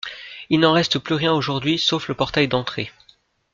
Il 0.49 0.59
n’en 0.61 0.71
reste 0.73 0.97
plus 0.97 1.13
rien 1.13 1.31
aujourd’hui 1.31 1.77
sauf 1.77 2.07
le 2.07 2.15
portail 2.15 2.47
d’entrée. 2.47 2.91